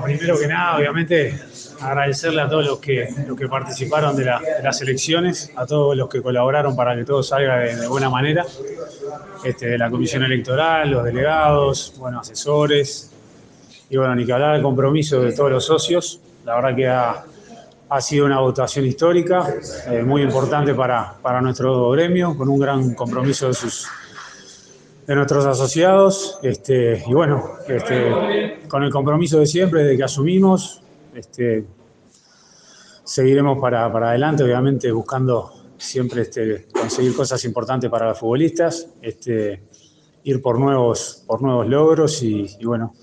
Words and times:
primero 0.00 0.38
que 0.38 0.46
nada, 0.46 0.76
obviamente, 0.76 1.38
agradecerle 1.80 2.42
a 2.42 2.48
todos 2.48 2.66
los 2.66 2.78
que, 2.78 3.08
los 3.26 3.36
que 3.36 3.48
participaron 3.48 4.16
de, 4.16 4.24
las 4.24 4.80
elecciones, 4.80 5.52
a 5.56 5.66
todos 5.66 5.96
los 5.96 6.08
que 6.08 6.22
colaboraron 6.22 6.76
para 6.76 6.94
que 6.94 7.04
todo 7.04 7.22
salga 7.22 7.58
de, 7.58 7.86
buena 7.88 8.08
manera, 8.08 8.46
este, 9.44 9.68
de 9.68 9.78
la 9.78 9.90
comisión 9.90 10.22
electoral, 10.22 10.90
los 10.90 11.04
delegados, 11.04 11.94
bueno, 11.98 12.20
asesores, 12.20 13.10
y 13.90 13.96
bueno, 13.96 14.14
ni 14.14 14.24
que 14.24 14.32
hablar 14.32 14.54
del 14.54 14.62
compromiso 14.62 15.20
de 15.20 15.32
todos 15.32 15.50
los 15.50 15.64
socios. 15.66 16.20
La 16.44 16.56
verdad 16.56 16.76
que 16.76 16.88
ha, 16.88 18.00
sido 18.00 18.24
una 18.24 18.40
votación 18.40 18.86
histórica, 18.86 19.46
eh, 19.88 20.02
muy 20.02 20.22
importante 20.22 20.72
para, 20.74 21.12
para 21.20 21.42
nuestro 21.42 21.90
gremio, 21.90 22.34
con 22.34 22.48
un 22.48 22.58
gran 22.58 22.94
compromiso 22.94 23.48
de 23.48 23.54
sus 23.54 23.86
de 25.06 25.14
nuestros 25.16 25.44
asociados 25.46 26.38
este, 26.42 27.02
y 27.06 27.12
bueno, 27.12 27.56
este, 27.66 28.60
con 28.68 28.82
el 28.84 28.90
compromiso 28.90 29.40
de 29.40 29.46
siempre, 29.46 29.82
de 29.84 29.96
que 29.96 30.04
asumimos, 30.04 30.82
este, 31.14 31.64
seguiremos 33.04 33.58
para, 33.58 33.86
adelante, 33.86 34.44
obviamente 34.44 34.90
buscando 34.92 35.52
siempre 35.76 36.22
este, 36.22 36.68
conseguir 36.72 37.14
cosas 37.14 37.44
importantes 37.44 37.90
para 37.90 38.08
los 38.08 38.18
futbolistas, 38.18 38.86
este, 39.00 39.62
ir 40.24 40.40
por 40.40 40.58
nuevos, 40.58 41.24
por 41.26 41.42
nuevos 41.42 41.66
logros 41.66 42.22
y, 42.22 42.48
bueno, 42.62 42.94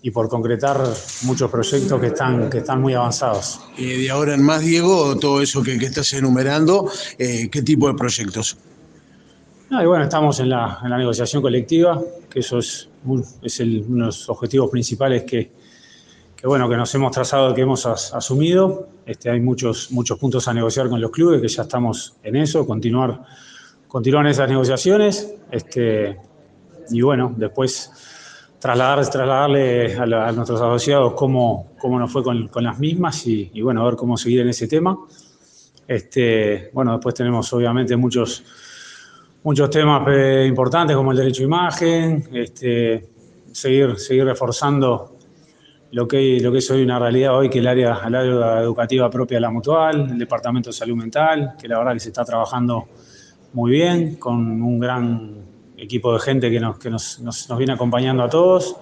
y 0.00 0.10
por 0.10 0.28
concretar 0.28 0.82
muchos 1.22 1.50
proyectos 1.50 2.00
que 2.00 2.06
están, 2.06 2.48
que 2.48 2.58
están 2.58 2.80
muy 2.80 2.94
avanzados. 2.94 3.60
Y 3.76 4.04
de 4.04 4.10
ahora 4.10 4.34
en 4.34 4.42
más, 4.42 4.62
Diego, 4.62 5.18
todo 5.18 5.42
eso 5.42 5.62
que, 5.62 5.74
estás 5.74 6.10
enumerando, 6.14 6.90
eh, 7.18 7.50
¿qué 7.50 7.60
tipo 7.60 7.88
de 7.88 7.94
proyectos? 7.94 8.56
Y 9.70 9.86
bueno, 9.86 10.04
estamos 10.04 10.38
en 10.40 10.50
la, 10.50 10.80
negociación 10.82 11.42
colectiva, 11.42 12.00
que 12.30 12.40
eso 12.40 12.58
es, 12.58 12.88
uno 13.04 13.22
de 13.22 13.86
los 13.88 14.28
objetivos 14.28 14.70
principales 14.70 15.24
que, 15.24 15.50
bueno, 16.44 16.68
que 16.68 16.76
nos 16.76 16.94
hemos 16.94 17.10
trazado, 17.10 17.54
que 17.54 17.62
hemos 17.62 17.86
asumido. 17.86 18.88
Este, 19.06 19.30
hay 19.30 19.40
muchos, 19.40 19.90
muchos 19.90 20.18
puntos 20.18 20.46
a 20.46 20.54
negociar 20.54 20.88
con 20.88 21.00
los 21.00 21.10
clubes, 21.10 21.40
que 21.40 21.48
ya 21.48 21.62
estamos 21.62 22.16
en 22.22 22.36
eso, 22.36 22.66
continuar, 22.66 23.22
continuar 23.88 24.26
en 24.26 24.32
esas 24.32 24.48
negociaciones. 24.48 25.34
Este, 25.50 26.18
y 26.90 27.00
bueno, 27.00 27.32
después 27.36 27.90
trasladar, 28.58 29.08
trasladarle 29.08 29.96
a, 29.96 30.32
nuestros 30.32 30.60
asociados 30.60 31.14
cómo, 31.14 31.72
cómo 31.78 31.98
nos 31.98 32.12
fue 32.12 32.22
con, 32.22 32.50
las 32.56 32.78
mismas 32.78 33.26
y, 33.26 33.50
y, 33.54 33.62
bueno, 33.62 33.82
a 33.82 33.86
ver 33.86 33.96
cómo 33.96 34.16
seguir 34.18 34.40
en 34.40 34.50
ese 34.50 34.68
tema. 34.68 34.98
Este, 35.88 36.70
bueno, 36.72 36.92
después 36.92 37.14
tenemos 37.14 37.52
obviamente 37.52 37.96
muchos 37.96 38.44
muchos 39.44 39.70
temas 39.70 40.08
eh, 40.08 40.46
importantes 40.48 40.96
como 40.96 41.12
el 41.12 41.18
derecho 41.18 41.42
a 41.42 41.44
imagen, 41.44 42.28
este, 42.32 43.08
seguir, 43.52 43.96
seguir 43.98 44.24
reforzando 44.24 45.18
lo 45.92 46.08
que, 46.08 46.40
lo 46.40 46.50
que 46.50 46.58
es 46.58 46.70
hoy 46.70 46.82
una 46.82 46.98
realidad 46.98 47.36
hoy, 47.36 47.50
que 47.50 47.58
el 47.58 47.66
área, 47.66 48.00
el 48.06 48.14
área 48.14 48.60
educativa 48.62 49.08
propia 49.10 49.36
de 49.36 49.42
la 49.42 49.50
mutual, 49.50 50.08
el 50.10 50.18
Departamento 50.18 50.70
de 50.70 50.72
Salud 50.72 50.96
Mental, 50.96 51.54
que 51.60 51.68
la 51.68 51.78
verdad 51.78 51.92
que 51.92 52.00
se 52.00 52.08
está 52.08 52.24
trabajando 52.24 52.88
muy 53.52 53.72
bien, 53.72 54.16
con 54.16 54.62
un 54.62 54.80
gran 54.80 55.44
equipo 55.76 56.14
de 56.14 56.20
gente 56.20 56.50
que 56.50 56.58
nos, 56.58 56.78
que 56.78 56.90
nos, 56.90 57.20
nos, 57.20 57.56
viene 57.56 57.74
acompañando 57.74 58.22
a 58.24 58.28
todos. 58.28 58.76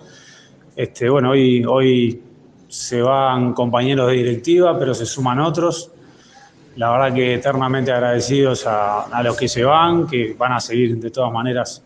Este, 0.77 1.11
bueno, 1.11 1.31
hoy, 1.31 1.65
hoy 1.65 2.23
se 2.69 3.03
van 3.03 3.53
compañeros 3.53 4.09
de 4.09 4.15
directiva, 4.15 4.79
pero 4.79 4.95
se 4.95 5.05
suman 5.05 5.41
otros. 5.41 5.91
La 6.77 6.91
verdad 6.91 7.15
que 7.15 7.35
eternamente 7.35 7.93
agradecidos 7.93 8.65
a, 8.67 9.23
los 9.23 9.37
que 9.37 9.49
se 9.49 9.63
van, 9.63 10.07
que 10.07 10.35
van 10.39 10.53
a 10.53 10.61
seguir 10.61 10.99
de 10.99 11.11
todas 11.11 11.31
maneras 11.31 11.83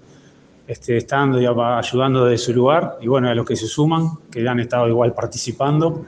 este, 0.67 0.99
estando 0.99 1.41
y 1.41 1.47
ayudando 1.47 2.25
desde 2.25 2.45
su 2.45 2.53
lugar, 2.55 2.99
y 3.01 3.09
bueno, 3.09 3.29
a 3.29 3.35
los 3.35 3.45
que 3.45 3.57
se 3.57 3.67
suman, 3.67 4.19
que 4.31 4.47
han 4.49 4.61
estado 4.61 4.89
igual 4.89 5.13
participando. 5.13 6.05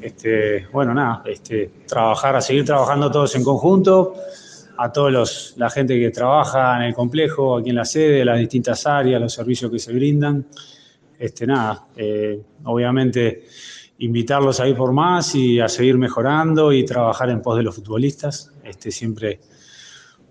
Este, 0.00 0.66
bueno, 0.72 0.92
nada, 0.92 1.22
este, 1.26 1.70
trabajar, 1.86 2.34
a 2.34 2.40
seguir 2.40 2.64
trabajando 2.64 3.10
todos 3.10 3.36
en 3.36 3.44
conjunto, 3.44 4.14
a 4.78 4.90
todos 4.90 5.12
los, 5.12 5.54
la 5.56 5.70
gente 5.70 5.98
que 6.00 6.10
trabaja 6.10 6.76
en 6.78 6.84
el 6.84 6.94
complejo, 6.94 7.58
aquí 7.58 7.70
en 7.70 7.76
la 7.76 7.84
sede, 7.84 8.24
las 8.24 8.38
distintas 8.38 8.86
áreas, 8.86 9.20
los 9.20 9.32
servicios 9.32 9.70
que 9.70 9.78
se 9.78 9.92
brindan. 9.92 10.46
Este, 11.18 11.46
nada, 11.46 11.86
eh, 11.96 12.40
obviamente 12.64 13.44
invitarlos 14.00 14.60
a 14.60 14.68
ir 14.68 14.76
por 14.76 14.92
más 14.92 15.34
y 15.34 15.60
a 15.60 15.68
seguir 15.68 15.98
mejorando 15.98 16.72
y 16.72 16.84
trabajar 16.84 17.28
en 17.30 17.42
pos 17.42 17.56
de 17.56 17.62
los 17.62 17.74
futbolistas, 17.74 18.52
este, 18.64 18.90
siempre 18.90 19.40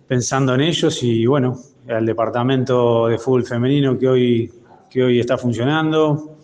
pensando 0.07 0.55
en 0.55 0.61
ellos 0.61 1.03
y 1.03 1.25
bueno, 1.27 1.59
al 1.87 2.05
departamento 2.05 3.07
de 3.07 3.19
fútbol 3.19 3.45
femenino 3.45 3.97
que 3.97 4.07
hoy, 4.07 4.53
que 4.89 5.03
hoy 5.03 5.19
está 5.19 5.37
funcionando 5.37 6.37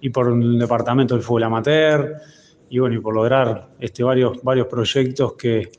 y 0.00 0.08
por 0.08 0.32
el 0.32 0.58
departamento 0.58 1.14
del 1.14 1.22
fútbol 1.22 1.44
amateur 1.44 2.16
y 2.70 2.78
bueno, 2.78 2.96
y 2.96 3.00
por 3.00 3.14
lograr 3.14 3.68
este, 3.78 4.02
varios, 4.02 4.42
varios 4.42 4.66
proyectos 4.66 5.34
que, 5.34 5.70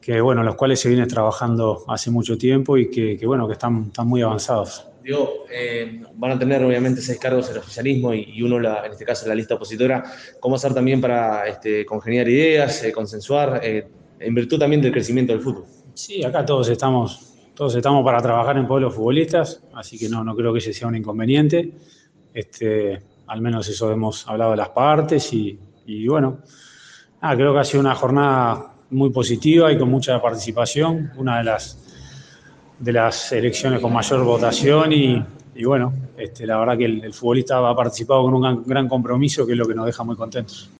que 0.00 0.22
bueno, 0.22 0.42
los 0.42 0.54
cuales 0.54 0.80
se 0.80 0.88
viene 0.88 1.06
trabajando 1.06 1.84
hace 1.86 2.10
mucho 2.10 2.38
tiempo 2.38 2.78
y 2.78 2.90
que, 2.90 3.18
que 3.18 3.26
bueno, 3.26 3.46
que 3.46 3.52
están, 3.54 3.84
están 3.88 4.08
muy 4.08 4.22
avanzados. 4.22 4.86
Digo, 5.04 5.44
eh, 5.52 6.02
van 6.14 6.30
a 6.30 6.38
tener 6.38 6.64
obviamente 6.64 7.02
seis 7.02 7.18
cargos 7.18 7.48
en 7.48 7.52
el 7.52 7.58
oficialismo 7.58 8.14
y, 8.14 8.40
uno, 8.42 8.56
en 8.56 8.90
este 8.90 9.04
caso, 9.04 9.26
en 9.26 9.28
la 9.28 9.34
lista 9.34 9.54
opositora. 9.54 10.02
¿Cómo 10.40 10.56
hacer 10.56 10.72
también 10.72 10.98
para 10.98 11.46
este, 11.46 11.84
congeniar 11.84 12.26
ideas, 12.26 12.82
eh, 12.84 12.90
consensuar, 12.90 13.60
eh, 13.62 13.86
en 14.18 14.34
virtud 14.34 14.58
también 14.58 14.80
del 14.80 14.92
crecimiento 14.92 15.34
del 15.34 15.42
fútbol? 15.42 15.66
Sí, 15.92 16.24
acá 16.24 16.46
todos 16.46 16.70
estamos, 16.70 17.34
todos 17.54 17.74
estamos 17.74 18.02
para 18.02 18.22
trabajar 18.22 18.56
en 18.56 18.66
pueblos 18.66 18.94
futbolistas, 18.94 19.62
así 19.74 19.98
que 19.98 20.08
no, 20.08 20.24
no 20.24 20.34
creo 20.34 20.54
que 20.54 20.60
ese 20.60 20.72
sea 20.72 20.88
un 20.88 20.96
inconveniente. 20.96 21.72
Este, 22.32 22.98
al 23.26 23.42
menos 23.42 23.68
eso 23.68 23.92
hemos 23.92 24.26
hablado 24.26 24.52
de 24.52 24.56
las 24.56 24.70
partes 24.70 25.30
y, 25.34 25.58
bueno, 26.08 26.38
creo 27.20 27.52
que 27.52 27.60
ha 27.60 27.64
sido 27.64 27.82
una 27.82 27.94
jornada 27.94 28.72
muy 28.88 29.10
positiva 29.10 29.70
y 29.70 29.76
con 29.76 29.90
mucha 29.90 30.20
participación, 30.22 31.12
una 31.18 31.38
de 31.38 31.44
las 31.44 31.78
de 32.78 32.92
las 32.92 33.32
elecciones 33.32 33.80
con 33.80 33.92
mayor 33.92 34.24
votación 34.24 34.92
y, 34.92 35.64
bueno, 35.64 35.92
este, 36.16 36.46
la 36.46 36.58
verdad 36.58 36.76
que 36.76 36.84
el, 36.84 37.04
el 37.04 37.14
futbolista 37.14 37.68
ha 37.68 37.74
participado 37.74 38.22
con 38.22 38.34
un 38.34 38.64
gran 38.64 38.88
compromiso 38.88 39.46
que 39.46 39.52
es 39.52 39.58
lo 39.58 39.66
que 39.66 39.74
nos 39.74 39.86
deja 39.86 40.02
muy 40.04 40.16
contentos. 40.16 40.70